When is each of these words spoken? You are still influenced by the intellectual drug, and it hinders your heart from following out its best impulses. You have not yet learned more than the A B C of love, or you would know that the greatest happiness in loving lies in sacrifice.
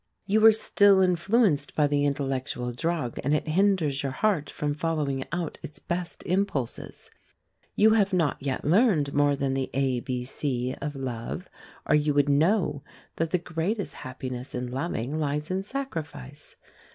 You 0.25 0.43
are 0.47 0.51
still 0.51 0.99
influenced 0.99 1.75
by 1.75 1.85
the 1.85 2.05
intellectual 2.05 2.71
drug, 2.71 3.19
and 3.23 3.35
it 3.35 3.49
hinders 3.49 4.01
your 4.01 4.11
heart 4.13 4.49
from 4.49 4.73
following 4.73 5.23
out 5.31 5.59
its 5.61 5.77
best 5.77 6.23
impulses. 6.23 7.11
You 7.75 7.91
have 7.91 8.11
not 8.11 8.37
yet 8.41 8.65
learned 8.65 9.13
more 9.13 9.35
than 9.35 9.53
the 9.53 9.69
A 9.75 9.99
B 9.99 10.25
C 10.25 10.73
of 10.81 10.95
love, 10.95 11.51
or 11.85 11.93
you 11.93 12.15
would 12.15 12.29
know 12.29 12.81
that 13.17 13.29
the 13.29 13.37
greatest 13.37 13.93
happiness 13.93 14.55
in 14.55 14.71
loving 14.71 15.19
lies 15.19 15.51
in 15.51 15.61
sacrifice. 15.61 16.55